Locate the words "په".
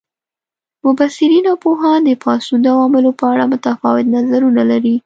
3.19-3.25